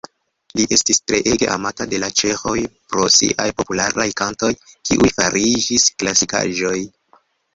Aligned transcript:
Li 0.59 0.63
estis 0.75 0.99
treege 1.09 1.49
amata 1.55 1.85
de 1.91 1.99
la 2.03 2.07
ĉeĥoj 2.21 2.55
pro 2.93 3.05
siaj 3.17 3.47
popularaj 3.61 4.07
kantoj, 4.23 4.51
kiuj 4.89 5.13
fariĝis 5.19 5.87
klasikaĵoj. 6.03 6.75